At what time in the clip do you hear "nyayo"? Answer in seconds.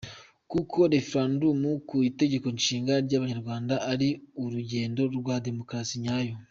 6.03-6.35